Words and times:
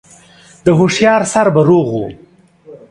د 0.65 0.67
هوښيار 0.77 1.21
سر 1.33 1.47
به 1.53 1.61
روغ 1.69 1.87
و 1.95 2.01